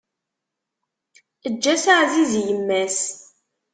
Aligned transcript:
Eǧǧ-as 1.47 1.85
aɛziz 1.95 2.33
i 2.39 2.41
yemma-s. 2.47 2.99